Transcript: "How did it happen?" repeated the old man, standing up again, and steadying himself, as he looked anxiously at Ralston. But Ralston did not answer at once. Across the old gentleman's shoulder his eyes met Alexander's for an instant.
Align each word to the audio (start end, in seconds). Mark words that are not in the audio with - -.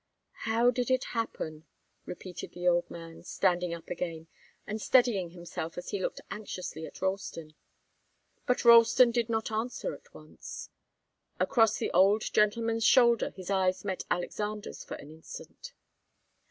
"How 0.49 0.71
did 0.71 0.89
it 0.89 1.03
happen?" 1.13 1.67
repeated 2.07 2.53
the 2.53 2.67
old 2.67 2.89
man, 2.89 3.21
standing 3.21 3.71
up 3.71 3.87
again, 3.91 4.25
and 4.65 4.81
steadying 4.81 5.29
himself, 5.29 5.77
as 5.77 5.89
he 5.89 5.99
looked 6.01 6.21
anxiously 6.31 6.87
at 6.87 7.03
Ralston. 7.03 7.53
But 8.47 8.65
Ralston 8.65 9.11
did 9.11 9.29
not 9.29 9.51
answer 9.51 9.93
at 9.93 10.11
once. 10.11 10.69
Across 11.39 11.77
the 11.77 11.91
old 11.91 12.23
gentleman's 12.33 12.83
shoulder 12.83 13.29
his 13.29 13.51
eyes 13.51 13.85
met 13.85 14.01
Alexander's 14.09 14.83
for 14.83 14.95
an 14.95 15.11
instant. 15.11 15.71